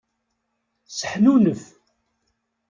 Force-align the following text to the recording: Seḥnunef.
Seḥnunef. 0.97 1.63